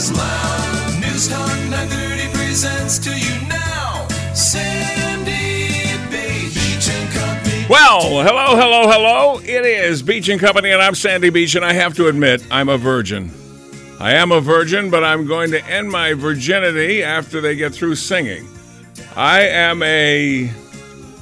[0.00, 1.00] As loud.
[1.02, 4.08] News Talk 930 presents to you now.
[4.32, 6.54] Sandy Beach.
[6.54, 7.66] Beach and Company.
[7.68, 9.38] Well, hello, hello, hello.
[9.40, 12.70] It is Beach and Company, and I'm Sandy Beach, and I have to admit, I'm
[12.70, 13.30] a virgin.
[14.00, 17.96] I am a virgin, but I'm going to end my virginity after they get through
[17.96, 18.48] singing.
[19.14, 20.50] I am a.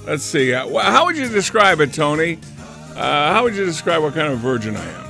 [0.06, 0.54] Let's see.
[0.54, 2.38] uh, How would you describe it, Tony?
[2.94, 5.07] Uh, how would you describe what kind of virgin I am?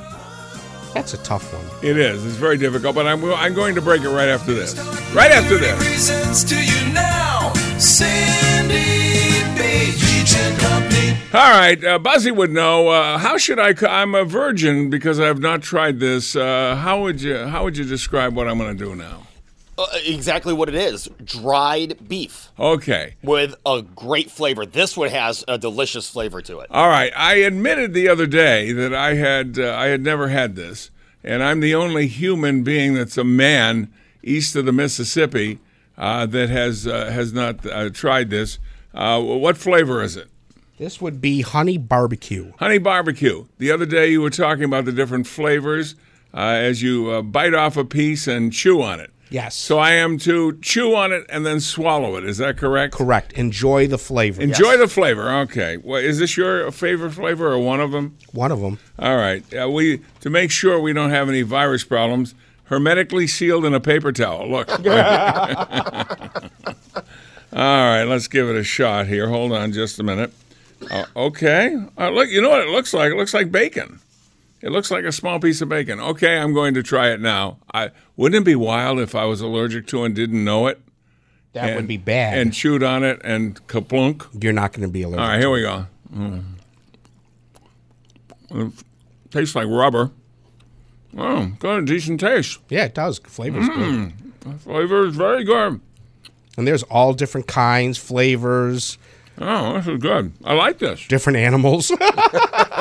[0.95, 1.65] That's a tough one.
[1.83, 2.25] It is.
[2.25, 4.77] It's very difficult, but I'm, I'm going to break it right after this.
[5.15, 5.77] Right after this.
[5.79, 7.53] Presents to you now.
[7.79, 8.75] Sandy
[9.59, 10.01] Beach.
[10.01, 11.17] Beach and Company.
[11.35, 12.89] All right, uh, Buzzy would know.
[12.89, 13.75] Uh, how should I?
[13.89, 16.35] I'm a virgin because I have not tried this.
[16.35, 17.37] Uh, how would you?
[17.37, 19.27] How would you describe what I'm going to do now?
[19.79, 23.15] Uh, exactly what it is dried beef Okay.
[23.23, 24.67] with a great flavor.
[24.67, 26.67] This one has a delicious flavor to it.
[26.71, 27.13] All right.
[27.17, 30.91] I admitted the other day that I had uh, I had never had this,
[31.23, 35.61] and I'm the only human being that's a man east of the Mississippi
[35.97, 38.59] uh, that has uh, has not uh, tried this.
[38.93, 40.27] Uh, what flavor is it?
[40.79, 42.53] This would be honey barbecue.
[42.59, 43.47] Honey barbecue.
[43.59, 45.95] The other day you were talking about the different flavors
[46.35, 49.11] uh, as you uh, bite off a piece and chew on it.
[49.31, 49.55] Yes.
[49.55, 52.25] So I am to chew on it and then swallow it.
[52.25, 52.95] Is that correct?
[52.95, 53.33] Correct.
[53.35, 54.41] Enjoy the flavor.
[54.41, 55.31] Enjoy the flavor.
[55.41, 55.77] Okay.
[55.77, 58.17] Well, is this your favorite flavor or one of them?
[58.33, 58.79] One of them.
[58.99, 59.43] All right.
[59.55, 62.35] Uh, we to make sure we don't have any virus problems.
[62.65, 64.51] Hermetically sealed in a paper towel.
[64.51, 64.69] Look.
[67.51, 69.29] All right, let's give it a shot here.
[69.29, 70.33] Hold on just a minute.
[70.91, 71.75] Uh, okay.
[71.97, 73.11] Uh, look, you know what it looks like?
[73.11, 74.01] It looks like bacon.
[74.61, 76.01] It looks like a small piece of bacon.
[76.01, 77.59] Okay, I'm going to try it now.
[77.73, 80.81] I wouldn't it be wild if I was allergic to and didn't know it
[81.53, 82.39] That and- would be bad.
[82.39, 84.27] and chewed on it and kaplunk.
[84.43, 85.21] You're not going to be allergic.
[85.23, 85.87] All right, here we go.
[86.13, 86.43] Mm.
[88.51, 88.73] It
[89.31, 90.11] tastes like rubber.
[91.17, 92.59] Oh, got a decent taste.
[92.69, 93.19] Yeah, it does.
[93.19, 94.13] Flavor's good.
[94.41, 95.81] The flavor is very good.
[96.57, 98.99] And there's all different kinds, flavors,
[99.41, 100.33] Oh, this is good.
[100.45, 101.07] I like this.
[101.07, 101.93] different animals.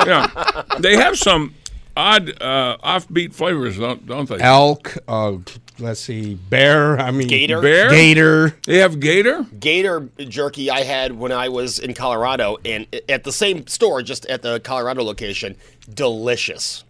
[0.06, 1.52] Yeah, they have some
[1.98, 4.38] odd, uh, offbeat flavors, don't, don't they?
[4.38, 5.36] Elk, uh,
[5.78, 6.98] let's see, bear.
[6.98, 7.60] I mean, Gator?
[7.60, 7.90] Bear.
[7.90, 8.56] Gator.
[8.64, 9.44] They have gator.
[9.58, 14.24] Gator jerky I had when I was in Colorado and at the same store, just
[14.26, 15.56] at the Colorado location.
[15.92, 16.84] Delicious.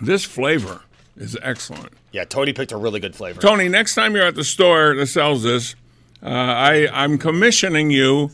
[0.00, 0.82] This flavor
[1.16, 1.92] is excellent.
[2.12, 3.40] Yeah, Tony picked a really good flavor.
[3.40, 5.74] Tony, next time you're at the store that sells this,
[6.22, 8.30] uh, I I'm commissioning you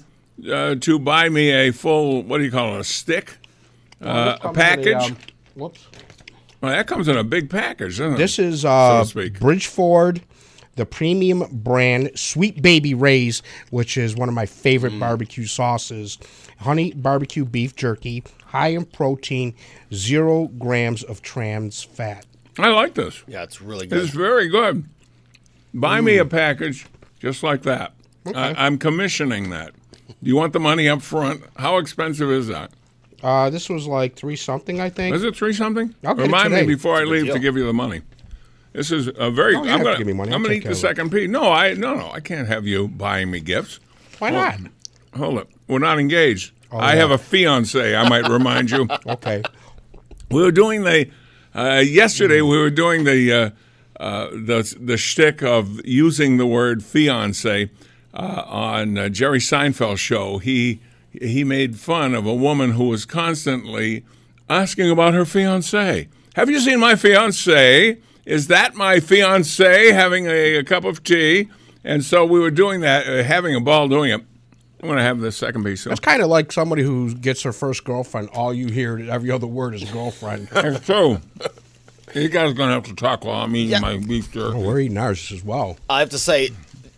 [0.51, 2.23] uh, to buy me a full.
[2.23, 2.81] What do you call it?
[2.81, 3.39] A stick?
[4.01, 5.15] Uh, a package?
[5.55, 5.87] whoops.
[6.61, 8.19] Well, that comes in a big package, doesn't it?
[8.19, 9.35] This is uh, to speak.
[9.39, 10.23] Bridgeford,
[10.77, 15.01] the premium brand Sweet Baby Ray's, which is one of my favorite Mm.
[15.01, 16.19] barbecue sauces.
[16.59, 19.55] Honey barbecue beef jerky, high in protein,
[19.95, 22.27] zero grams of trans fat.
[22.59, 23.23] I like this.
[23.29, 24.03] Yeah, it's really good.
[24.03, 24.85] It's very good.
[25.73, 26.87] Buy me a package
[27.21, 27.93] just like that.
[28.35, 29.73] I, I'm commissioning that.
[30.09, 31.45] Do you want the money up front?
[31.57, 32.73] How expensive is that?
[33.23, 35.15] Uh, this was like three something, I think.
[35.15, 35.95] Is it three something?
[36.05, 38.03] I'll Remind me before I leave to give you the money.
[38.73, 39.55] This is a very.
[39.55, 40.31] No, you I'm gonna, give me money.
[40.31, 41.29] I'm I'll gonna eat the second piece.
[41.29, 42.11] No, I no no.
[42.13, 43.81] I can't have you buying me gifts.
[44.19, 44.59] Why not?
[45.17, 46.53] Hold up, We're not engaged.
[46.71, 47.01] Oh, I yeah.
[47.01, 47.97] have a fiance.
[47.97, 48.87] I might remind you.
[49.07, 49.43] Okay.
[50.31, 51.11] We were doing the
[51.55, 52.43] uh, yesterday.
[52.43, 53.51] We were doing the uh,
[53.99, 57.71] uh, the the shtick of using the word fiance
[58.13, 60.39] uh, on uh, Jerry Seinfeld's show.
[60.39, 60.81] He
[61.13, 64.05] he made fun of a woman who was constantly
[64.49, 66.09] asking about her fiance.
[66.35, 67.99] Have you seen my fiance?
[68.25, 71.49] Is that my fiance having a, a cup of tea?
[71.85, 74.21] And so we were doing that, uh, having a ball doing it.
[74.81, 75.81] I'm going to have the second piece.
[75.83, 75.91] So.
[75.91, 78.29] It's kind of like somebody who gets her first girlfriend.
[78.33, 80.49] All you hear, every other word is girlfriend.
[80.55, 81.21] It's true.
[82.15, 83.81] You guys are going to have to talk while I'm eating Yeah.
[83.81, 84.57] my beef jerky.
[84.57, 85.77] Oh, we're eating ours as well.
[85.91, 86.51] I have to say,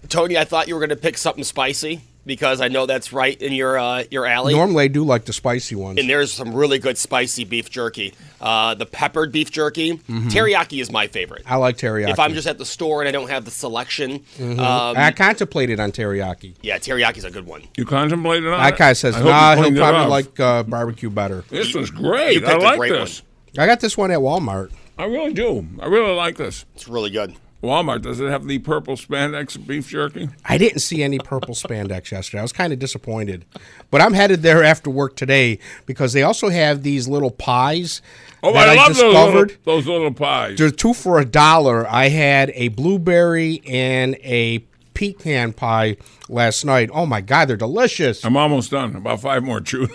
[0.09, 3.41] Tony, I thought you were going to pick something spicy because I know that's right
[3.41, 4.55] in your uh, your alley.
[4.55, 5.99] Normally, I do like the spicy ones.
[5.99, 8.15] and there's some really good spicy beef jerky.
[8.41, 11.43] Uh, the peppered beef jerky, teriyaki is my favorite.
[11.47, 12.11] I like teriyaki.
[12.11, 14.59] If I'm just at the store and I don't have the selection, Mhm.
[14.59, 16.55] um, I contemplated on teriyaki.
[16.63, 17.63] yeah, teriyaki's a good one.
[17.77, 18.77] You contemplated on I it?
[18.77, 21.45] kind of says, I nah, he'll probably like uh, barbecue better.
[21.51, 22.39] This was You great.
[22.39, 23.23] picked I a like great this.
[23.59, 24.71] I got this one at Walmart.
[24.99, 25.67] I really do.
[25.81, 26.65] I really like this.
[26.75, 27.35] It's really good.
[27.63, 30.31] Walmart, does it have the purple spandex beef jerky?
[30.47, 32.39] I didn't see any purple spandex yesterday.
[32.39, 33.45] I was kind of disappointed.
[33.91, 38.01] But I'm headed there after work today because they also have these little pies
[38.43, 39.35] Oh, that I, I, love those discovered.
[39.51, 40.57] little, those little pies.
[40.57, 41.87] There's two for a dollar.
[41.87, 44.65] I had a blueberry and a
[44.95, 45.99] pecan pie
[46.31, 46.89] last night.
[46.95, 48.25] Oh my god, they're delicious.
[48.25, 48.97] I'm almost done.
[48.97, 49.91] About five more chews.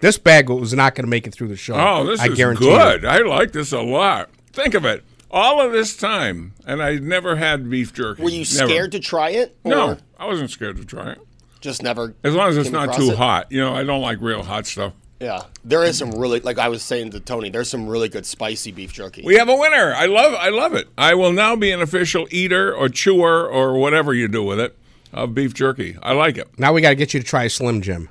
[0.00, 1.74] This bag was not going to make it through the show.
[1.74, 3.02] Oh, this I is guarantee good.
[3.02, 3.08] You.
[3.08, 4.30] I like this a lot.
[4.52, 5.02] Think of it.
[5.30, 8.22] All of this time, and I never had beef jerky.
[8.22, 8.68] Were you Never.
[8.68, 9.56] scared to try it?
[9.64, 11.18] or No, I wasn't scared to try it.
[11.60, 12.14] just never.
[12.22, 13.16] As long as it's not too it?
[13.16, 13.50] hot.
[13.50, 14.92] You know, I don't like real hot stuff.
[15.18, 17.48] Yeah, there is some really like I was saying to Tony.
[17.50, 19.22] There's some really good spicy beef jerky.
[19.24, 19.94] We have a winner.
[19.96, 20.88] I love I love it.
[20.98, 24.76] I will now be an official eater or chewer or whatever you do with it
[25.12, 25.96] of beef jerky.
[26.02, 26.48] I like it.
[26.58, 28.10] Now we got to get you to try Slim Jim.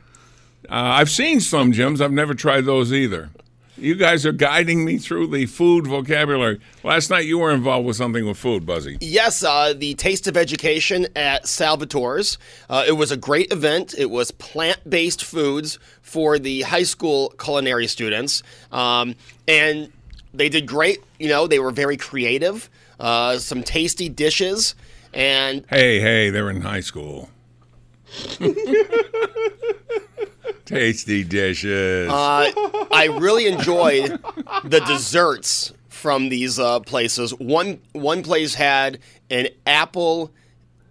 [0.68, 2.02] Uh, I've seen Slim Jims.
[2.02, 3.30] I've never tried those either.
[3.78, 6.62] You guys are guiding me through the food vocabulary.
[6.84, 8.98] Last night you were involved with something with food, Buzzy.
[9.02, 12.38] Yes, uh, the Taste of Education at Salvatore's.
[12.70, 13.94] Uh, it was a great event.
[13.98, 18.44] It was plant based foods for the high school culinary students.
[18.72, 19.92] Um, and
[20.34, 21.00] they did great.
[21.20, 24.76] You know, they were very creative, uh, some tasty dishes.
[25.14, 27.30] And Hey, hey, they're in high school.
[30.66, 32.10] Tasty dishes.
[32.10, 32.52] uh,
[32.92, 34.20] I really enjoyed
[34.64, 37.32] the desserts from these uh, places.
[37.36, 39.00] One one place had
[39.30, 40.32] an apple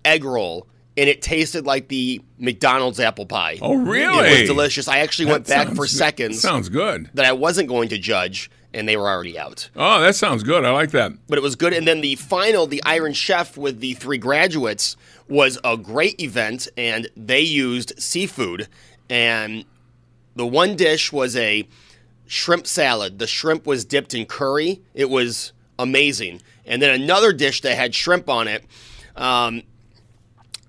[0.04, 0.66] egg roll,
[0.96, 3.58] and it tasted like the McDonald's apple pie.
[3.62, 4.28] Oh, really?
[4.28, 4.88] It was delicious.
[4.88, 7.10] I actually went That back for seconds Sounds good.
[7.14, 9.70] that I wasn't going to judge, and they were already out.
[9.76, 10.64] Oh, that sounds good.
[10.64, 11.12] I like that.
[11.28, 11.72] But it was good.
[11.72, 14.96] And then the final, the Iron Chef with the three graduates,
[15.28, 18.68] was a great event, and they used seafood.
[19.10, 19.64] And
[20.36, 21.66] the one dish was a
[22.26, 23.18] shrimp salad.
[23.18, 24.80] The shrimp was dipped in curry.
[24.94, 26.40] It was amazing.
[26.66, 28.64] And then another dish that had shrimp on it.
[29.16, 29.62] Um,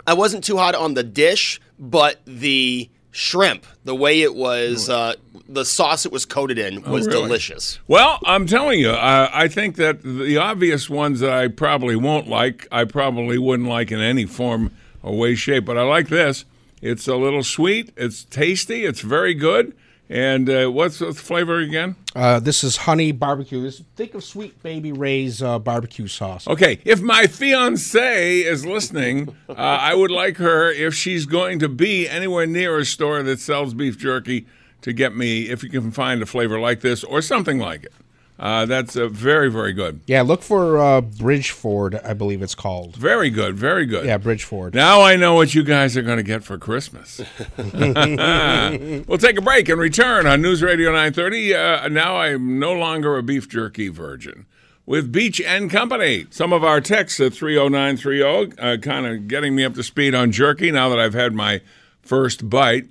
[0.05, 5.13] I wasn't too hot on the dish, but the shrimp, the way it was, uh,
[5.47, 7.23] the sauce it was coated in was Oh, really?
[7.23, 7.79] delicious.
[7.87, 12.27] Well, I'm telling you, uh, I think that the obvious ones that I probably won't
[12.27, 14.71] like, I probably wouldn't like in any form
[15.01, 15.65] or way, shape.
[15.65, 16.45] But I like this.
[16.81, 17.91] It's a little sweet.
[17.95, 18.85] It's tasty.
[18.85, 19.75] It's very good.
[20.07, 21.95] And uh, what's the flavor again?
[22.15, 23.61] Uh, this is honey barbecue.
[23.61, 26.47] This, think of Sweet Baby Ray's uh, barbecue sauce.
[26.47, 31.67] Okay, if my fiance is listening, uh, I would like her, if she's going to
[31.67, 34.45] be anywhere near a store that sells beef jerky,
[34.81, 37.93] to get me, if you can find a flavor like this or something like it.
[38.37, 40.01] Uh, that's uh, very, very good.
[40.07, 42.95] Yeah, look for uh, Bridgeford, I believe it's called.
[42.97, 44.05] Very good, very good.
[44.05, 44.73] Yeah, Bridgeford.
[44.73, 47.21] Now I know what you guys are going to get for Christmas.
[47.57, 51.55] we'll take a break and return on News Radio 930.
[51.55, 54.45] Uh, now I'm no longer a beef jerky virgin.
[54.85, 56.27] With Beach and Company.
[56.29, 60.31] Some of our texts at 30930, uh, kind of getting me up to speed on
[60.31, 61.61] jerky now that I've had my
[62.01, 62.89] first bite.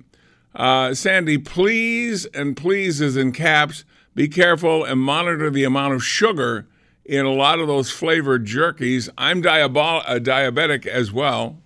[0.53, 6.03] Uh, Sandy, please, and please is in caps, be careful and monitor the amount of
[6.03, 6.65] sugar
[7.03, 9.09] in a lot of those flavored jerkies.
[9.17, 11.59] I'm diabol- uh, diabetic as well,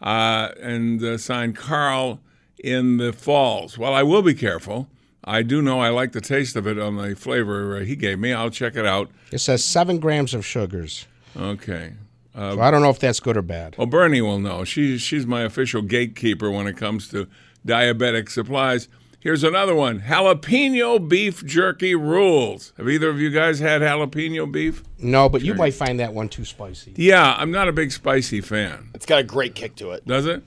[0.00, 2.20] uh, and uh, signed Carl
[2.62, 3.76] in the Falls.
[3.76, 4.88] Well, I will be careful.
[5.24, 8.18] I do know I like the taste of it on the flavor uh, he gave
[8.20, 8.32] me.
[8.32, 9.10] I'll check it out.
[9.32, 11.06] It says seven grams of sugars.
[11.36, 11.94] Okay.
[12.34, 13.76] Uh, So I don't know if that's good or bad.
[13.76, 14.62] well, Bernie will know.
[14.64, 17.26] She's she's my official gatekeeper when it comes to
[17.66, 18.88] diabetic supplies.
[19.26, 22.72] Here's another one: jalapeno beef jerky rules.
[22.76, 24.84] Have either of you guys had jalapeno beef?
[25.00, 26.92] No, but you might find that one too spicy.
[26.94, 28.88] Yeah, I'm not a big spicy fan.
[28.94, 30.06] It's got a great kick to it.
[30.06, 30.44] Does it?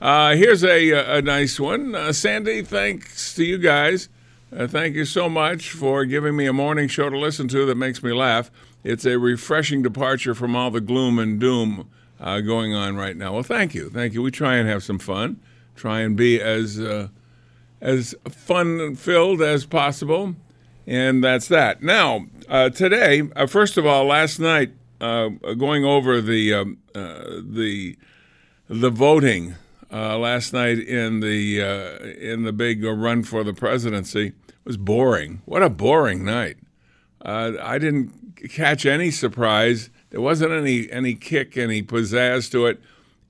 [0.00, 1.94] Uh, here's a, a nice one.
[1.94, 4.08] Uh, Sandy, thanks to you guys.
[4.50, 7.74] Uh, thank you so much for giving me a morning show to listen to that
[7.74, 8.50] makes me laugh.
[8.82, 13.34] It's a refreshing departure from all the gloom and doom uh, going on right now.
[13.34, 13.90] Well, thank you.
[13.90, 14.22] Thank you.
[14.22, 15.38] We try and have some fun,
[15.76, 17.08] try and be as uh,
[17.82, 20.36] as fun filled as possible,
[20.86, 21.82] and that's that.
[21.82, 27.40] Now, uh, today, uh, first of all, last night, uh, going over the um, uh,
[27.42, 27.98] the
[28.68, 29.56] the voting
[29.92, 34.32] uh, last night in the uh, in the big run for the presidency
[34.64, 35.42] was boring.
[35.44, 36.58] What a boring night!
[37.20, 39.90] I didn't catch any surprise.
[40.10, 42.80] There wasn't any any kick, any pizzazz to it,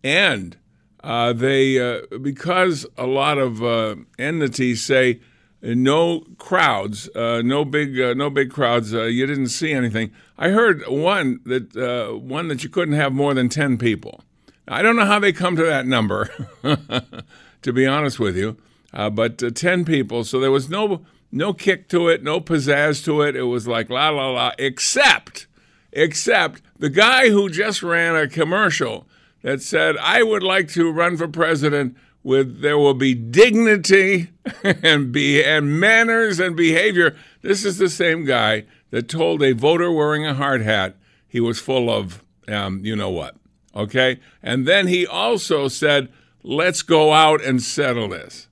[0.04, 0.58] and
[1.02, 5.20] uh, they uh, because a lot of uh, entities say
[5.62, 8.94] no crowds, uh, no big uh, no big crowds.
[8.94, 10.12] Uh, you didn't see anything.
[10.38, 14.22] I heard one that one that you couldn't have more than ten people.
[14.68, 16.30] I don't know how they come to that number,
[17.62, 18.56] to be honest with you,
[18.92, 20.22] but ten people.
[20.22, 23.34] So there was no no kick to it, no pizzazz to it.
[23.34, 25.46] It was like la la la, except,
[25.92, 29.08] except the guy who just ran a commercial
[29.42, 34.30] that said, I would like to run for president with there will be dignity
[34.62, 37.16] and be and manners and behavior.
[37.42, 40.96] This is the same guy that told a voter wearing a hard hat
[41.28, 43.36] he was full of um, you know what.
[43.74, 44.20] Okay?
[44.42, 48.48] And then he also said, let's go out and settle this.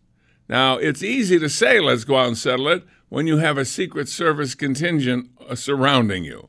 [0.49, 3.65] Now, it's easy to say, let's go out and settle it, when you have a
[3.65, 6.49] Secret Service contingent uh, surrounding you.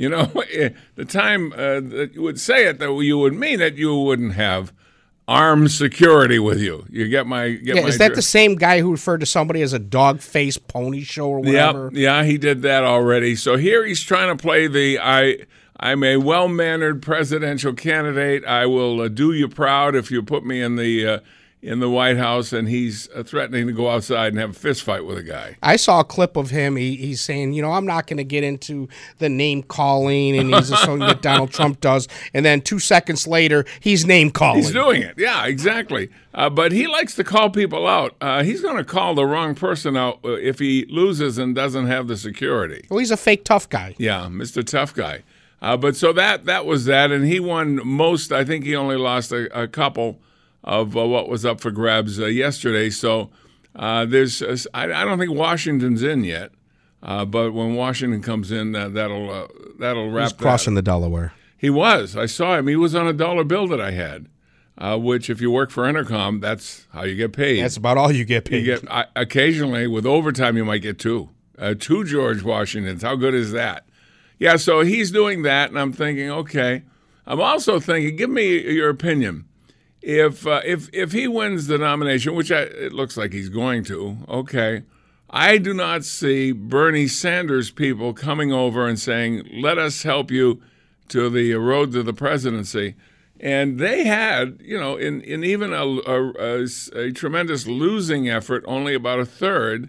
[0.00, 0.24] You know,
[0.94, 4.32] the time uh, that you would say it, that you would mean it, you wouldn't
[4.32, 4.72] have
[5.28, 6.86] armed security with you.
[6.88, 9.60] You get my get yeah, my is that the same guy who referred to somebody
[9.60, 11.90] as a dog face pony show or whatever?
[11.92, 13.36] Yep, yeah, he did that already.
[13.36, 15.40] So here he's trying to play the I.
[15.78, 18.42] I'm a well mannered presidential candidate.
[18.46, 21.18] I will uh, do you proud if you put me in the uh,
[21.62, 24.82] in the White House, and he's uh, threatening to go outside and have a fist
[24.82, 25.56] fight with a guy.
[25.62, 26.76] I saw a clip of him.
[26.76, 28.88] He, he's saying, you know, I'm not going to get into
[29.18, 32.08] the name calling, and he's something that Donald Trump does.
[32.32, 34.62] And then two seconds later, he's name calling.
[34.62, 35.18] He's doing it.
[35.18, 36.08] Yeah, exactly.
[36.32, 38.14] Uh, but he likes to call people out.
[38.20, 41.88] Uh, he's going to call the wrong person out uh, if he loses and doesn't
[41.88, 42.86] have the security.
[42.88, 43.94] Well, he's a fake tough guy.
[43.98, 44.64] Yeah, Mr.
[44.64, 45.24] Tough Guy.
[45.62, 48.32] Uh, but so that that was that, and he won most.
[48.32, 50.18] I think he only lost a, a couple
[50.64, 52.90] of uh, what was up for grabs uh, yesterday.
[52.90, 53.30] So
[53.74, 56.52] uh, there's, uh, I, I, don't think Washington's in yet,
[57.02, 59.46] uh, but when Washington comes in, that'll uh,
[59.78, 60.30] that'll wrap.
[60.30, 61.32] He's crossing the Delaware.
[61.56, 62.16] He was.
[62.16, 62.66] I saw him.
[62.66, 64.28] He was on a dollar bill that I had.
[64.78, 67.62] which, if you work for Entercom, that's how you get paid.
[67.62, 68.64] That's about all you get paid.
[68.64, 71.28] You get, occasionally, with overtime, you might get two.
[71.78, 73.02] two George Washingtons.
[73.02, 73.86] How good is that?
[74.38, 76.82] Yeah, so he's doing that, and I'm thinking, okay.
[77.26, 79.44] I'm also thinking, give me your opinion
[80.02, 83.84] if uh, if if he wins the nomination, which I, it looks like he's going
[83.84, 84.82] to, okay,
[85.28, 90.62] I do not see Bernie Sanders people coming over and saying, "Let us help you
[91.08, 92.94] to the road to the presidency."
[93.42, 98.62] And they had, you know, in, in even a, a, a, a tremendous losing effort,
[98.66, 99.88] only about a third.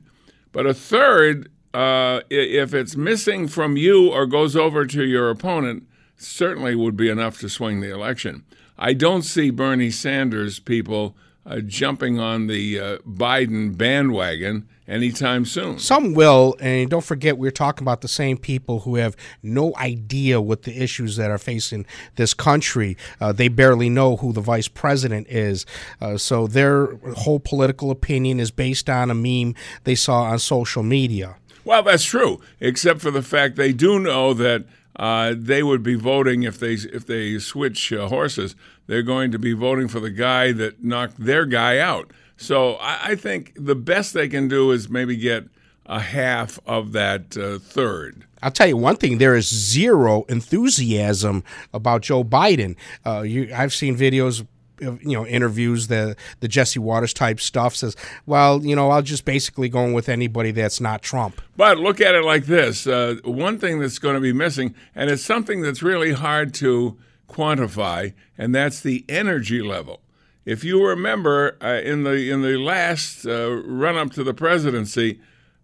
[0.54, 5.84] But a third, uh, if it's missing from you or goes over to your opponent,
[6.16, 8.46] certainly would be enough to swing the election.
[8.84, 15.78] I don't see Bernie Sanders people uh, jumping on the uh, Biden bandwagon anytime soon.
[15.78, 20.42] Some will, and don't forget, we're talking about the same people who have no idea
[20.42, 21.86] what the issues that are facing
[22.16, 22.98] this country.
[23.20, 25.64] Uh, they barely know who the vice president is.
[26.02, 30.82] Uh, so their whole political opinion is based on a meme they saw on social
[30.82, 31.36] media.
[31.64, 35.96] Well, that's true, except for the fact they do know that uh, they would be
[35.96, 38.56] voting if they if they switch uh, horses.
[38.88, 42.12] They're going to be voting for the guy that knocked their guy out.
[42.38, 45.46] So I, I think the best they can do is maybe get
[45.86, 48.26] a half of that uh, third.
[48.44, 51.44] I'll tell you one thing: there is zero enthusiasm
[51.74, 52.76] about Joe Biden.
[53.06, 54.46] Uh, you, I've seen videos
[54.82, 57.96] you know interviews the the Jesse Watters type stuff says
[58.26, 61.42] well you know I'll just basically go in with anybody that's not Trump.
[61.56, 65.10] But look at it like this: uh, one thing that's going to be missing, and
[65.10, 66.98] it's something that's really hard to
[67.30, 70.02] quantify, and that's the energy level.
[70.46, 75.20] If you remember uh, in the in the last uh, run up to the presidency,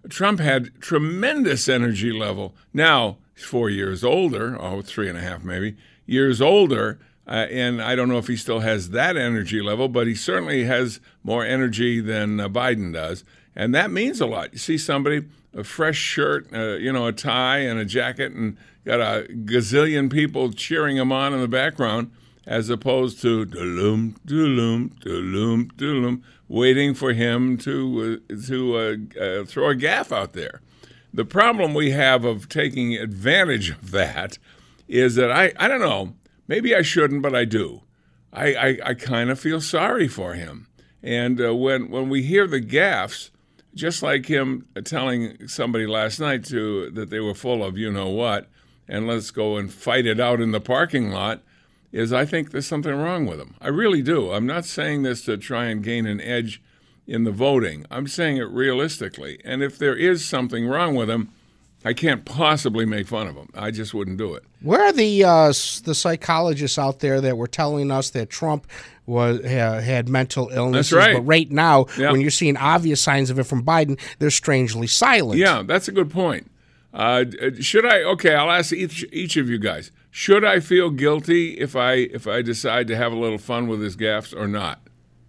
[0.09, 2.55] Trump had tremendous energy level.
[2.73, 7.81] Now he's four years older, oh three and a half maybe years older uh, and
[7.81, 11.45] I don't know if he still has that energy level, but he certainly has more
[11.45, 13.23] energy than uh, Biden does.
[13.55, 14.53] And that means a lot.
[14.53, 18.55] You see somebody, a fresh shirt, uh, you know, a tie and a jacket, and
[18.85, 22.11] got a gazillion people cheering him on in the background,
[22.45, 29.43] as opposed to doom, doom, doom, doom, waiting for him to, uh, to uh, uh,
[29.43, 30.61] throw a gaff out there.
[31.13, 34.37] The problem we have of taking advantage of that
[34.87, 36.13] is that I, I don't know,
[36.47, 37.81] maybe I shouldn't, but I do.
[38.31, 40.67] I, I, I kind of feel sorry for him.
[41.01, 43.29] And uh, when, when we hear the gaffes,
[43.73, 48.09] just like him telling somebody last night to that they were full of you know
[48.09, 48.47] what,
[48.87, 51.43] and let's go and fight it out in the parking lot,
[51.91, 53.55] is I think there's something wrong with him.
[53.61, 54.31] I really do.
[54.31, 56.61] I'm not saying this to try and gain an edge
[57.05, 57.85] in the voting.
[57.89, 59.39] I'm saying it realistically.
[59.45, 61.31] And if there is something wrong with him,
[61.87, 63.47] I can't possibly make fun of him.
[63.55, 64.43] I just wouldn't do it.
[64.61, 68.67] Where are the uh, the psychologists out there that were telling us that Trump
[69.05, 70.91] was ha, had mental illnesses?
[70.91, 71.15] right.
[71.15, 72.11] But right now, Yeah.
[72.11, 75.39] when you're seeing obvious signs of it from Biden, they're strangely silent.
[75.39, 76.51] Yeah, that's a good point.
[76.93, 77.23] Uh,
[77.61, 78.03] should I?
[78.03, 79.91] Okay, I'll ask each each of you guys.
[80.11, 83.81] Should I feel guilty if I if I decide to have a little fun with
[83.81, 84.81] his gaffes or not?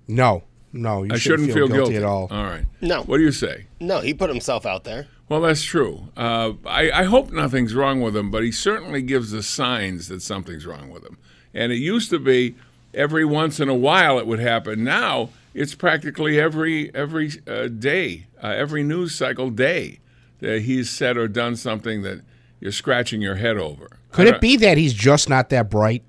[0.08, 2.26] No, no, you I shouldn't, shouldn't feel, guilty, at all.
[2.30, 2.64] All right.
[2.80, 3.02] No.
[3.02, 3.66] What do you say?
[3.78, 5.06] No, he put himself out there.
[5.28, 6.08] Well, that's true.
[6.16, 10.22] Uh, I, I hope nothing's wrong with him, but he certainly gives the signs that
[10.22, 11.18] something's wrong with him.
[11.52, 12.54] And it used to be
[12.94, 14.84] every once in a while it would happen.
[14.84, 20.00] Now it's practically every every uh, day, uh, every news cycle day
[20.40, 22.22] that he's said or done something that
[22.60, 23.98] you're scratching your head over.
[24.12, 26.02] Could it be that he's just not that bright?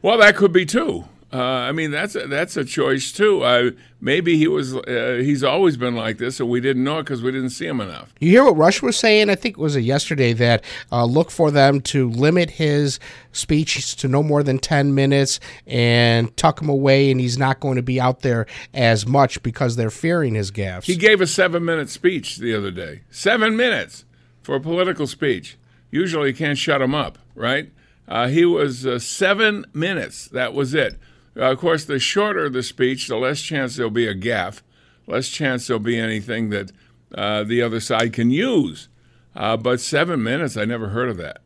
[0.00, 1.04] Well, that could be too.
[1.30, 3.42] Uh, I mean, that's a, that's a choice too.
[3.42, 4.74] Uh, maybe he was.
[4.74, 7.66] Uh, he's always been like this, and we didn't know it because we didn't see
[7.66, 8.14] him enough.
[8.18, 9.28] You hear what Rush was saying?
[9.28, 12.98] I think it was yesterday that uh, look for them to limit his
[13.32, 17.76] speech to no more than ten minutes and tuck him away, and he's not going
[17.76, 20.84] to be out there as much because they're fearing his gaffes.
[20.84, 23.02] He gave a seven minute speech the other day.
[23.10, 24.06] Seven minutes
[24.40, 25.58] for a political speech.
[25.90, 27.70] Usually you can't shut him up, right?
[28.08, 30.26] Uh, he was uh, seven minutes.
[30.28, 30.98] That was it.
[31.38, 34.60] Of course, the shorter the speech, the less chance there'll be a gaffe,
[35.06, 36.72] less chance there'll be anything that
[37.14, 38.88] uh, the other side can use.
[39.36, 41.40] Uh, but seven minutes, I never heard of that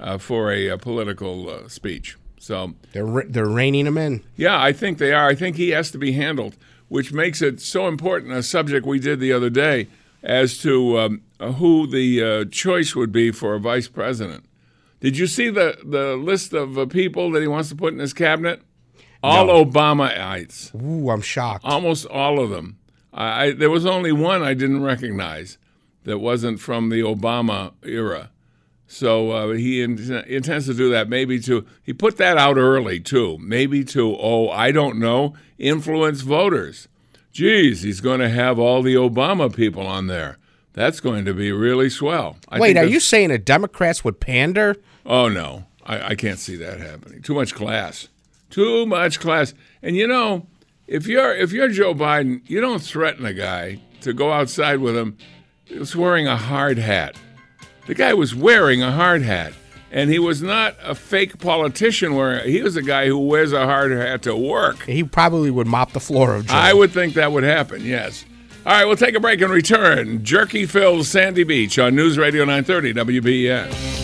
[0.00, 2.16] uh, for a, uh political uh, speech.
[2.38, 4.22] So they're re- they're reining him in.
[4.36, 5.28] yeah, I think they are.
[5.28, 6.56] I think he has to be handled,
[6.88, 8.32] which makes it so important.
[8.32, 9.88] A subject we did the other day
[10.22, 14.46] as to um, who the uh, choice would be for a vice president.
[15.00, 17.98] Did you see the, the list of uh, people that he wants to put in
[17.98, 18.62] his cabinet?
[19.24, 21.64] All Obamaites, Ooh, I'm shocked.
[21.64, 22.78] almost all of them.
[23.12, 25.58] I, I, there was only one I didn't recognize
[26.04, 28.30] that wasn't from the Obama era.
[28.86, 31.08] So uh, he in, intends to do that.
[31.08, 33.38] Maybe to he put that out early too.
[33.40, 36.88] Maybe to oh I don't know influence voters.
[37.32, 40.38] Geez, he's going to have all the Obama people on there.
[40.72, 42.36] That's going to be really swell.
[42.48, 44.76] I Wait, are you saying the Democrats would pander?
[45.06, 47.22] Oh no, I, I can't see that happening.
[47.22, 48.08] Too much class.
[48.54, 49.52] Too much class.
[49.82, 50.46] And you know,
[50.86, 54.96] if you're if you're Joe Biden, you don't threaten a guy to go outside with
[54.96, 55.18] him.
[55.64, 57.16] He was wearing a hard hat.
[57.88, 59.54] The guy was wearing a hard hat.
[59.90, 63.64] And he was not a fake politician wearing he was a guy who wears a
[63.64, 64.84] hard hat to work.
[64.84, 66.54] He probably would mop the floor of Joe.
[66.54, 68.24] I would think that would happen, yes.
[68.64, 70.24] All right, we'll take a break and return.
[70.24, 74.03] Jerky Phil's Sandy Beach on News Radio 930 WBS.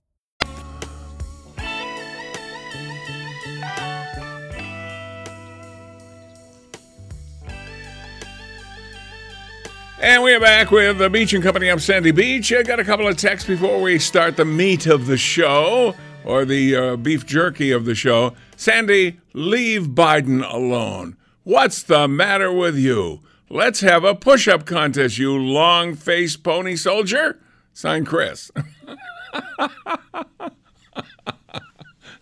[10.01, 11.69] And we're back with the Beach and Company.
[11.69, 12.51] I'm Sandy Beach.
[12.51, 15.93] I got a couple of texts before we start the meat of the show
[16.25, 18.33] or the uh, beef jerky of the show.
[18.55, 21.17] Sandy, leave Biden alone.
[21.43, 23.19] What's the matter with you?
[23.47, 27.39] Let's have a push up contest, you long faced pony soldier.
[27.71, 28.49] Signed Chris.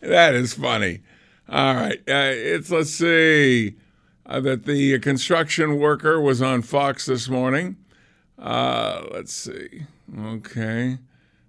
[0.02, 1.00] that is funny.
[1.48, 2.00] All right.
[2.00, 3.78] Uh, it's, let's see
[4.30, 7.76] uh, that the construction worker was on Fox this morning.
[8.38, 9.86] Uh, let's see.
[10.18, 11.00] Okay.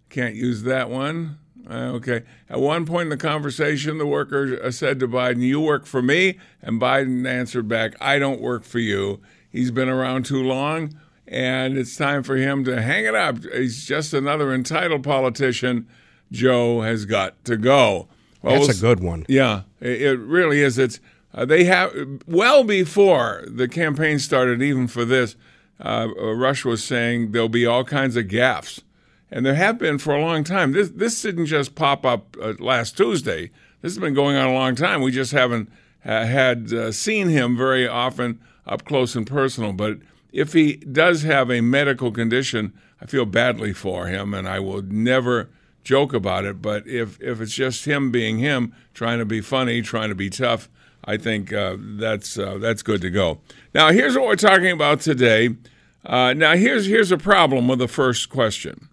[0.09, 1.39] Can't use that one.
[1.69, 2.23] Uh, okay.
[2.49, 6.01] At one point in the conversation, the worker uh, said to Biden, You work for
[6.01, 6.39] me.
[6.63, 9.21] And Biden answered back, I don't work for you.
[9.51, 10.95] He's been around too long,
[11.29, 13.45] and it's time for him to hang it up.
[13.53, 15.87] He's just another entitled politician.
[16.33, 18.09] Joe has got to go.
[18.43, 19.27] Well, That's a good one.
[19.29, 20.79] yeah, it, it really is.
[20.79, 20.99] It's
[21.33, 21.93] uh, they have
[22.27, 25.37] well before the campaign started, even for this.
[25.79, 28.83] Uh, Rush was saying there'll be all kinds of gaffes,
[29.31, 30.73] and there have been for a long time.
[30.73, 33.51] This this didn't just pop up uh, last Tuesday.
[33.81, 35.01] This has been going on a long time.
[35.01, 35.71] We just haven't
[36.05, 39.73] uh, had uh, seen him very often up close and personal.
[39.73, 39.99] But
[40.33, 44.83] if he does have a medical condition, I feel badly for him, and I will
[44.83, 45.49] never
[45.83, 46.61] joke about it.
[46.61, 50.29] But if if it's just him being him, trying to be funny, trying to be
[50.29, 50.69] tough,
[51.05, 53.41] I think uh, that's uh, that's good to go.
[53.75, 55.57] Now here's what we're talking about today.
[56.05, 58.89] Uh, now here's here's a problem with the first question: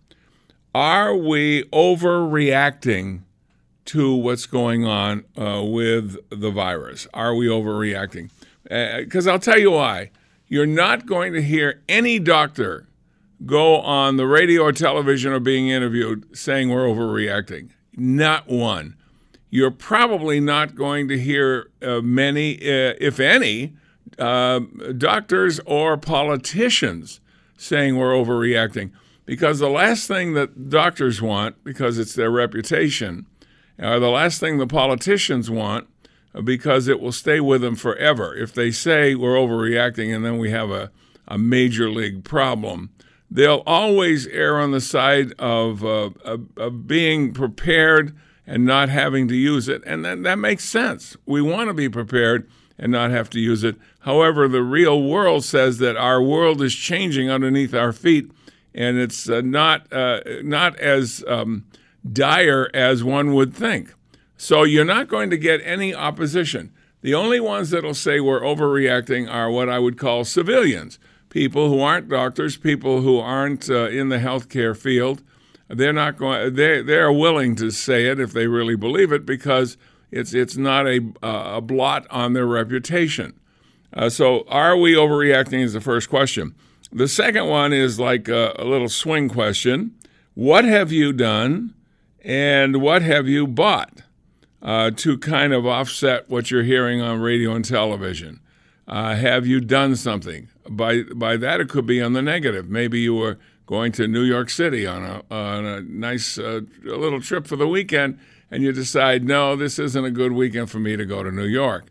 [0.73, 3.21] Are we overreacting
[3.85, 7.07] to what's going on uh, with the virus?
[7.13, 8.29] Are we overreacting?
[8.63, 10.11] Because I'll tell you why.
[10.49, 12.87] You're not going to hear any doctor
[13.45, 17.69] go on the radio or television or being interviewed saying we're overreacting.
[17.95, 18.95] Not one.
[19.49, 23.73] You're probably not going to hear uh, many, uh, if any,
[24.19, 24.59] uh,
[24.97, 27.21] doctors or politicians
[27.57, 28.91] saying we're overreacting.
[29.25, 33.25] Because the last thing that doctors want, because it's their reputation,
[33.79, 35.87] or the last thing the politicians want,
[36.33, 38.35] uh, because it will stay with them forever.
[38.35, 40.91] If they say we're overreacting and then we have a,
[41.27, 42.89] a major league problem,
[43.29, 48.15] they'll always err on the side of, uh, of, of being prepared
[48.47, 49.83] and not having to use it.
[49.85, 51.17] And that, that makes sense.
[51.25, 53.75] We want to be prepared and not have to use it.
[53.99, 58.31] However, the real world says that our world is changing underneath our feet,
[58.73, 61.65] and it's uh, not, uh, not as um,
[62.09, 63.93] dire as one would think.
[64.37, 66.71] So you're not going to get any opposition.
[67.01, 71.81] The only ones that'll say we're overreacting are what I would call civilians people who
[71.81, 75.21] aren't doctors, people who aren't uh, in the healthcare field.
[75.69, 76.53] They're not going.
[76.53, 79.77] They they are willing to say it if they really believe it because
[80.11, 83.39] it's it's not a a blot on their reputation.
[83.93, 85.61] Uh, so are we overreacting?
[85.61, 86.55] Is the first question.
[86.91, 89.95] The second one is like a, a little swing question.
[90.35, 91.73] What have you done,
[92.23, 94.03] and what have you bought
[94.61, 98.39] uh, to kind of offset what you're hearing on radio and television?
[98.87, 100.47] Uh, have you done something?
[100.69, 102.69] By by that, it could be on the negative.
[102.69, 107.21] Maybe you were going to New York City on a on a nice uh, little
[107.21, 108.17] trip for the weekend,
[108.49, 111.45] and you decide, no, this isn't a good weekend for me to go to New
[111.45, 111.85] York.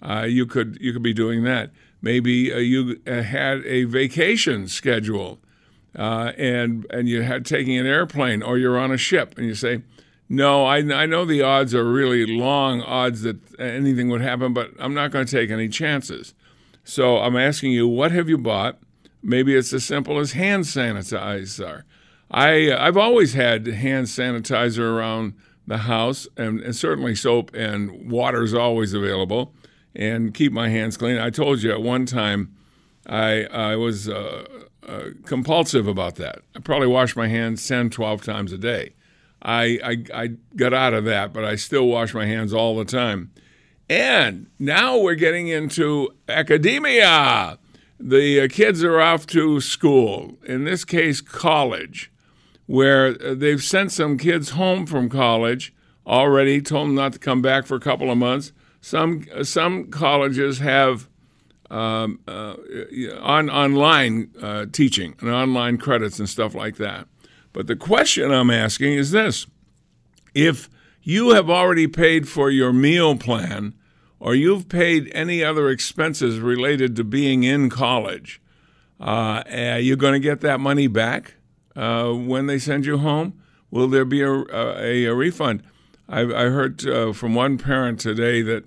[0.00, 1.70] Uh, you could you could be doing that.
[2.00, 5.38] Maybe uh, you uh, had a vacation scheduled,
[5.98, 9.54] uh, and and you had taking an airplane, or you're on a ship, and you
[9.54, 9.82] say,
[10.28, 14.70] no, I, I know the odds are really long odds that anything would happen, but
[14.78, 16.34] I'm not going to take any chances.
[16.84, 18.78] So I'm asking you, what have you bought?
[19.22, 21.84] Maybe it's as simple as hand sanitizer.
[22.30, 25.34] I I've always had hand sanitizer around
[25.66, 29.54] the house, and, and certainly soap and water is always available,
[29.94, 31.18] and keep my hands clean.
[31.18, 32.54] I told you at one time,
[33.06, 34.44] I I was uh,
[34.86, 36.40] uh, compulsive about that.
[36.56, 38.94] I probably wash my hands 10, 12 times a day.
[39.40, 42.84] I, I I got out of that, but I still wash my hands all the
[42.84, 43.30] time.
[43.88, 47.58] And now we're getting into academia.
[48.04, 52.10] The uh, kids are off to school, in this case, college,
[52.66, 55.72] where uh, they've sent some kids home from college
[56.04, 58.52] already, told them not to come back for a couple of months.
[58.80, 61.08] Some, some colleges have
[61.70, 62.54] um, uh,
[63.20, 67.06] on online uh, teaching and online credits and stuff like that.
[67.52, 69.46] But the question I'm asking is this
[70.34, 70.68] if
[71.02, 73.74] you have already paid for your meal plan
[74.22, 78.40] or you've paid any other expenses related to being in college,
[79.00, 81.34] uh, are you going to get that money back
[81.74, 83.34] uh, when they send you home?
[83.72, 85.64] Will there be a, a, a refund?
[86.08, 88.64] I, I heard uh, from one parent today that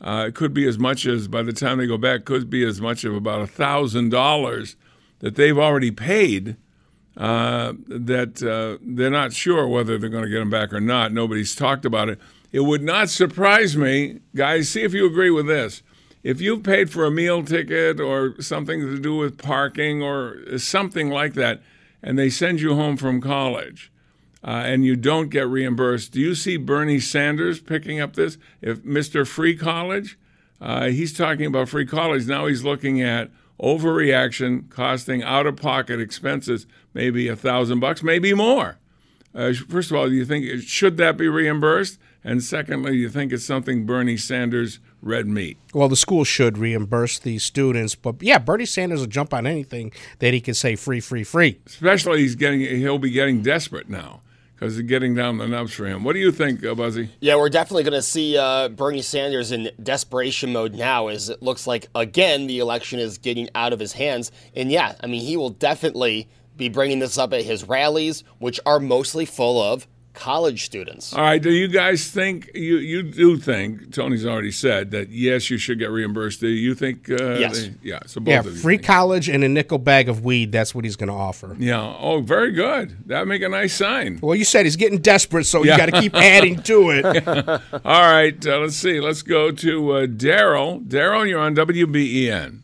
[0.00, 2.64] uh, it could be as much as, by the time they go back, could be
[2.64, 4.76] as much of about $1,000
[5.18, 6.56] that they've already paid
[7.16, 11.12] uh, that uh, they're not sure whether they're going to get them back or not.
[11.12, 12.20] Nobody's talked about it.
[12.52, 14.68] It would not surprise me, guys.
[14.68, 15.82] See if you agree with this.
[16.22, 21.10] If you've paid for a meal ticket or something to do with parking or something
[21.10, 21.62] like that,
[22.02, 23.90] and they send you home from college,
[24.44, 28.38] uh, and you don't get reimbursed, do you see Bernie Sanders picking up this?
[28.60, 29.26] If Mr.
[29.26, 30.18] Free College,
[30.60, 32.26] uh, he's talking about free college.
[32.26, 38.34] Now he's looking at overreaction costing out of pocket expenses maybe a thousand bucks maybe
[38.34, 38.78] more
[39.34, 41.98] Uh, first of all, do you think should that be reimbursed?
[42.24, 45.58] And secondly, you think it's something Bernie Sanders red meat?
[45.74, 49.92] Well, the school should reimburse the students, but yeah, Bernie Sanders will jump on anything
[50.20, 51.58] that he can say free, free, free.
[51.66, 54.22] Especially he's getting he'll be getting desperate now
[54.54, 56.04] because it's getting down the nubs for him.
[56.04, 57.10] What do you think, uh, Buzzy?
[57.18, 61.42] Yeah, we're definitely going to see uh, Bernie Sanders in desperation mode now, as it
[61.42, 64.30] looks like again the election is getting out of his hands.
[64.54, 68.60] And yeah, I mean he will definitely be bringing this up at his rallies, which
[68.64, 71.12] are mostly full of college students.
[71.14, 71.40] All right.
[71.42, 75.78] Do you guys think you you do think Tony's already said that yes, you should
[75.78, 76.40] get reimbursed?
[76.40, 77.10] Do you think?
[77.10, 77.60] Uh, Yes.
[77.62, 78.00] they- yeah.
[78.06, 78.86] So both Yeah, of you free think.
[78.86, 80.52] college and a nickel bag of weed.
[80.52, 81.56] That's what he's going to offer.
[81.58, 81.80] Yeah.
[81.98, 82.96] Oh, very good.
[83.08, 84.18] That make a nice sign.
[84.22, 85.72] Well, you said he's getting desperate, so Yeah.
[85.72, 87.26] you got to keep adding to it.
[87.84, 88.46] All right.
[88.46, 89.00] Uh, let's see.
[89.00, 90.86] Let's go to uh, Daryl.
[90.86, 92.58] Daryl, you're on WBEN.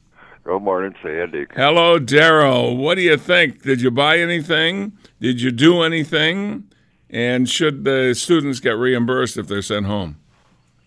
[0.44, 1.44] Good morning, Sandy.
[1.54, 2.74] Hello, Daryl.
[2.76, 3.62] What do you think?
[3.62, 4.92] Did you buy anything?
[5.20, 6.64] Did you do anything?
[7.10, 10.16] And should the students get reimbursed if they're sent home?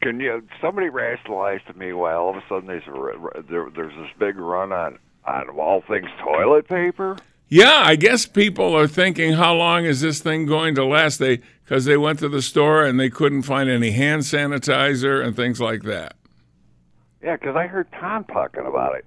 [0.01, 3.93] Can you somebody rationalize to me why all of a sudden there's a, there, there's
[3.95, 7.17] this big run on on of all things toilet paper?
[7.49, 11.17] Yeah, I guess people are thinking, how long is this thing going to last?
[11.17, 15.35] They because they went to the store and they couldn't find any hand sanitizer and
[15.35, 16.15] things like that.
[17.21, 19.05] Yeah, because I heard Tom talking about it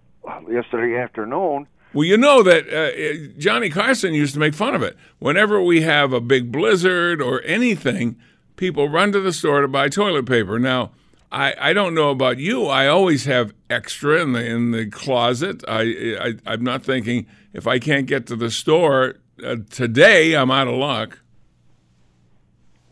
[0.48, 1.66] yesterday afternoon.
[1.95, 4.97] Well, you know that uh, Johnny Carson used to make fun of it.
[5.21, 8.17] Whenever we have a big blizzard or anything,
[8.57, 10.59] people run to the store to buy toilet paper.
[10.59, 10.91] Now,
[11.31, 12.67] I, I don't know about you.
[12.67, 15.63] I always have extra in the in the closet.
[15.69, 15.83] I,
[16.21, 20.67] I I'm not thinking if I can't get to the store uh, today, I'm out
[20.67, 21.21] of luck.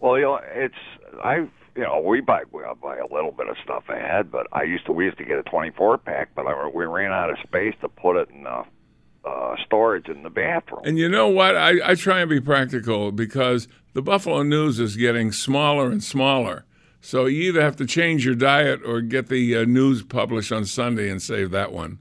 [0.01, 0.75] Well, you know, it's
[1.25, 4.63] I you know we buy we buy a little bit of stuff ahead, but I
[4.63, 7.37] used to we used to get a 24 pack, but I, we ran out of
[7.43, 8.63] space to put it in uh,
[9.25, 10.83] uh, storage in the bathroom.
[10.85, 11.57] And you know what?
[11.57, 16.65] I, I try and be practical because the Buffalo News is getting smaller and smaller.
[17.01, 20.65] So you either have to change your diet or get the uh, news published on
[20.65, 21.99] Sunday and save that one.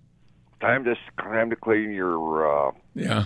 [0.62, 3.25] Time to time to clean your uh, Yeah.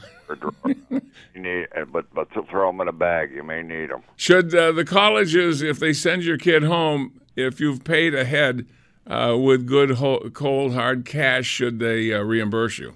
[0.79, 3.31] you need, uh, but but to throw them in a bag.
[3.35, 4.03] You may need them.
[4.15, 8.65] Should uh, the colleges, if they send your kid home, if you've paid ahead
[9.05, 12.95] uh, with good ho- cold hard cash, should they uh, reimburse you?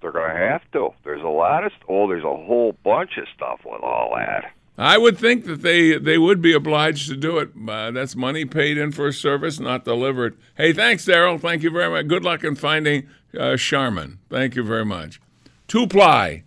[0.00, 0.90] They're going to have to.
[1.04, 4.52] There's a lot of oh, there's a whole bunch of stuff with all that.
[4.78, 7.50] I would think that they they would be obliged to do it.
[7.68, 10.38] Uh, that's money paid in for a service, not delivered.
[10.56, 11.38] Hey, thanks, Daryl.
[11.40, 12.08] Thank you very much.
[12.08, 13.06] Good luck in finding
[13.38, 14.18] uh, Charmin.
[14.30, 15.20] Thank you very much.
[15.68, 16.44] Two ply,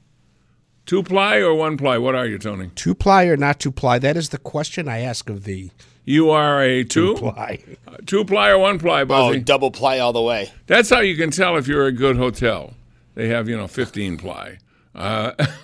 [0.85, 1.97] two ply or one ply?
[1.99, 2.71] What are you, Tony?
[2.75, 3.99] two ply or not two ply?
[3.99, 5.71] That is the question I ask of thee.
[6.05, 7.59] You are a two, Ply.
[7.87, 10.51] Uh, two ply or one ply, Oh, double ply all the way.
[10.67, 12.73] That's how you can tell if you're a good hotel.
[13.15, 14.57] They have, you know, 15 ply.
[14.95, 15.31] Uh,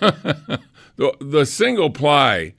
[0.96, 2.54] the, the single ply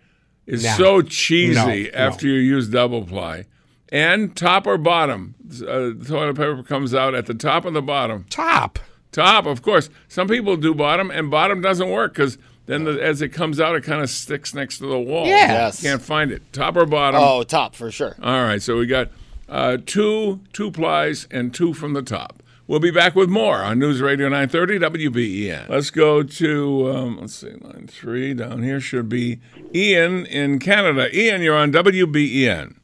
[0.45, 0.75] is No.
[0.77, 1.89] so cheesy No, no.
[1.93, 3.45] after you use double ply.
[3.89, 8.25] And top or bottom, uh, toilet paper comes out at the top and the bottom.
[8.29, 8.79] Top.
[9.11, 9.89] Top, of course.
[10.07, 13.75] Some people do bottom, and bottom doesn't work because then the, as it comes out,
[13.75, 15.25] it kind of sticks next to the wall.
[15.27, 15.51] Yeah.
[15.51, 15.81] Yes.
[15.81, 16.41] Can't find it.
[16.53, 17.19] Top or bottom.
[17.21, 18.15] Oh, top for sure.
[18.23, 19.09] All right, so we got
[19.49, 22.41] uh, two two plies and two from the top.
[22.71, 25.67] We'll be back with more on News Radio 930 WBEN.
[25.67, 29.41] Let's go to um, let's see, line three down here should be
[29.75, 31.13] Ian in Canada.
[31.13, 32.77] Ian, you're on WBEN.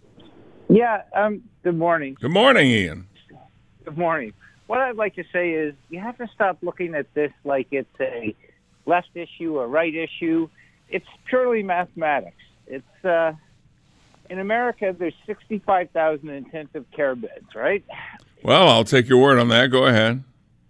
[0.67, 2.17] Yeah, um, good morning.
[2.19, 3.07] Good morning, Ian.
[3.85, 4.33] Good morning.
[4.65, 7.87] What I'd like to say is you have to stop looking at this like it's
[8.01, 8.35] a
[8.85, 10.49] left issue, a right issue.
[10.89, 12.35] It's purely mathematics.
[12.67, 13.31] It's uh,
[14.29, 14.93] in America.
[14.99, 17.85] There's 65,000 intensive care beds, right?
[18.43, 19.67] Well, I'll take your word on that.
[19.71, 20.23] Go ahead.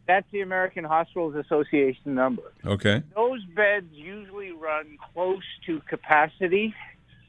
[0.08, 2.54] That's the American Hospitals Association number.
[2.66, 3.04] Okay.
[3.14, 6.74] Those beds usually run close to capacity,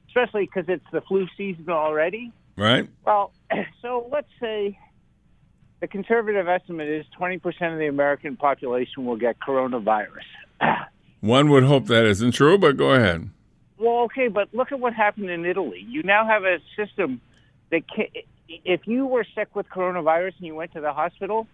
[0.08, 2.32] especially because it's the flu season already.
[2.56, 2.88] Right?
[3.04, 3.32] Well,
[3.82, 4.78] so let's say
[5.80, 7.40] the conservative estimate is 20%
[7.72, 10.06] of the American population will get coronavirus.
[11.20, 13.28] One would hope that isn't true, but go ahead.
[13.76, 15.84] Well, okay, but look at what happened in Italy.
[15.88, 17.20] You now have a system
[17.70, 17.82] that
[18.48, 21.46] if you were sick with coronavirus and you went to the hospital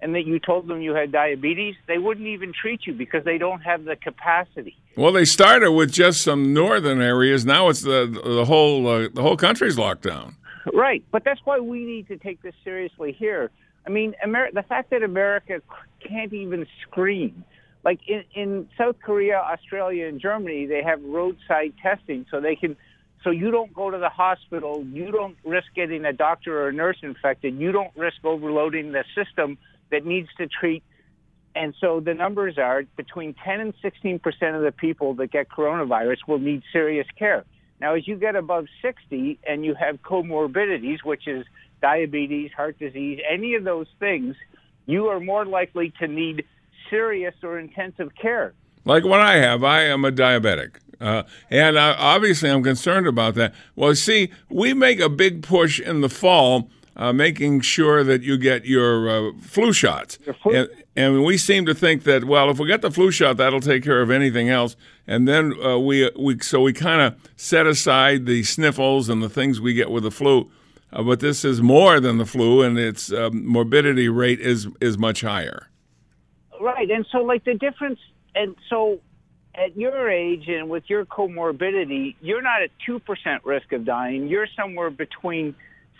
[0.00, 3.38] and that you told them you had diabetes, they wouldn't even treat you because they
[3.38, 4.76] don't have the capacity.
[4.96, 7.44] Well, they started with just some northern areas.
[7.44, 10.36] Now it's the the whole uh, the whole country's locked down.
[10.72, 13.50] Right, but that's why we need to take this seriously here.
[13.86, 15.60] I mean, Amer- the fact that America
[16.06, 17.44] can't even screen,
[17.84, 22.76] like in, in South Korea, Australia, and Germany, they have roadside testing, so they can,
[23.24, 26.72] so you don't go to the hospital, you don't risk getting a doctor or a
[26.72, 29.58] nurse infected, you don't risk overloading the system
[29.90, 30.82] that needs to treat
[31.54, 35.48] And so the numbers are between 10 and 16 percent of the people that get
[35.48, 37.44] coronavirus will need serious care.
[37.80, 41.44] Now, as you get above 60 and you have comorbidities, which is
[41.80, 44.36] diabetes, heart disease, any of those things,
[44.86, 46.44] you are more likely to need
[46.88, 48.54] serious or intensive care.
[48.84, 50.76] Like what I have, I am a diabetic.
[51.02, 53.52] Uh, and obviously, I'm concerned about that.
[53.74, 58.38] Well, see, we make a big push in the fall, uh, making sure that you
[58.38, 60.18] get your uh, flu shots.
[60.24, 63.10] Your flu- And, and we seem to think that, well, if we get the flu
[63.10, 64.76] shot, that'll take care of anything else.
[65.06, 69.28] And then uh, we, we, so we kind of set aside the sniffles and the
[69.28, 70.50] things we get with the flu.
[70.92, 74.98] Uh, but this is more than the flu, and its um, morbidity rate is is
[74.98, 75.70] much higher.
[76.60, 76.90] Right.
[76.90, 77.98] And so, like, the difference,
[78.34, 79.00] and so
[79.54, 83.00] at your age and with your comorbidity, you're not at 2%
[83.44, 84.28] risk of dying.
[84.28, 85.54] You're somewhere between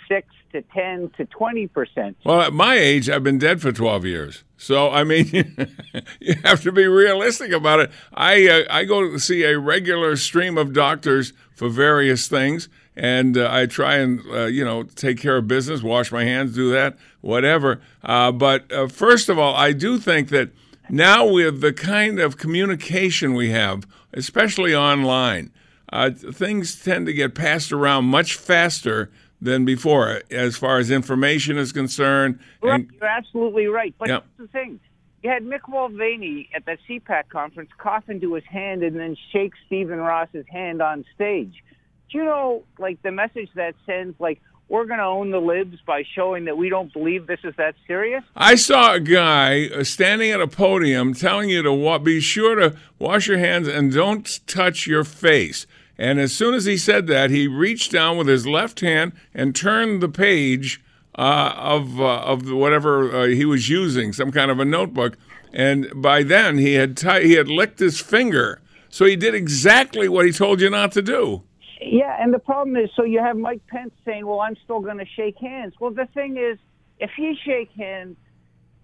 [0.09, 2.15] 6 to 10 to 20%.
[2.25, 4.45] Well, at my age, I've been dead for 12 years.
[4.57, 5.27] So, I mean,
[6.21, 7.91] you have to be realistic about it.
[8.15, 13.49] I, uh, I go see a regular stream of doctors for various things, and uh,
[13.51, 16.97] I try and, uh, you know, take care of business, wash my hands, do that,
[17.21, 17.81] whatever.
[18.03, 20.51] Uh, but uh, first of all, I do think that
[20.91, 25.53] now with the kind of communication we have, especially online,
[25.93, 31.59] uh, things tend to get passed around much faster than before as far as information
[31.59, 32.39] is concerned.
[32.63, 33.95] Right, And you're absolutely right.
[33.99, 34.81] But here's the thing.
[35.23, 39.53] You had Mick Mulvaney at the CPAC conference cough into his hand and then shake
[39.67, 41.63] Stephen Ross's hand on stage.
[42.11, 45.79] Do you know, like, the message that sends, like, we're going to own the libs
[45.87, 48.25] by showing that we don't believe this is that serious?
[48.35, 52.55] I saw a guy uh, standing at a podium telling you to wa- be sure
[52.55, 55.67] to wash your hands and don't touch your face.
[55.99, 59.55] And as soon as he said that, he reached down with his left hand and
[59.55, 60.83] turned the page
[61.17, 65.19] uh, of uh, of whatever uh, he was using, some kind of a notebook.
[65.53, 70.09] And by then, he had ti- he had licked his finger, so he did exactly
[70.09, 71.43] what he told you not to do.
[71.85, 74.99] Yeah, and the problem is, so you have Mike Pence saying, "Well, I'm still going
[74.99, 76.59] to shake hands." Well, the thing is,
[76.99, 78.17] if he shake hands,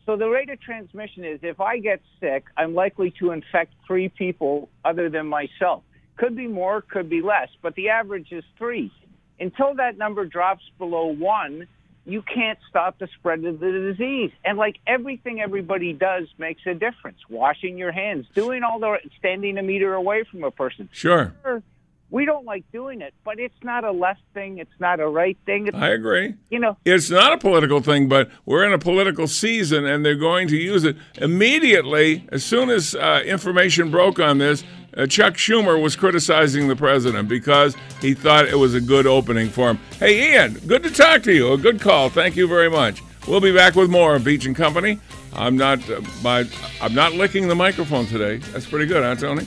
[0.07, 4.09] so the rate of transmission is, if I get sick, I'm likely to infect three
[4.09, 5.83] people other than myself.
[6.17, 8.91] Could be more, could be less, but the average is three.
[9.39, 11.69] Until that number drops below one,
[12.05, 14.33] you can't stop the spread of the disease.
[14.45, 17.19] And like everything everybody does makes a difference.
[17.29, 20.89] Washing your hands, doing all the standing a meter away from a person.
[20.91, 21.35] Sure.
[21.43, 21.63] Sure,
[22.11, 24.59] We don't like doing it, but it's not a left thing.
[24.59, 25.67] It's not a right thing.
[25.67, 26.35] It's, I agree.
[26.49, 30.15] You know, It's not a political thing, but we're in a political season, and they're
[30.15, 32.27] going to use it immediately.
[32.33, 34.65] As soon as uh, information broke on this,
[34.97, 39.51] uh, Chuck Schumer was criticizing the president because he thought it was a good opening
[39.51, 39.79] for him.
[39.99, 41.53] Hey, Ian, good to talk to you.
[41.53, 42.09] A good call.
[42.09, 43.03] Thank you very much.
[43.27, 44.99] We'll be back with more of Beach and Company.
[45.35, 46.47] I'm not, uh, my,
[46.81, 48.39] I'm not licking the microphone today.
[48.53, 49.47] That's pretty good, huh, Tony?